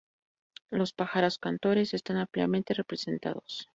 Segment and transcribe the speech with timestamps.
[0.71, 3.69] Los pájaros cantores están ampliamente representados.